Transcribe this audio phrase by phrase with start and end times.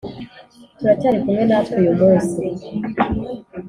[0.77, 2.35] turacyari kumwe natwe uyu munsi.